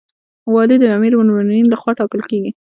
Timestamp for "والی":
0.53-0.75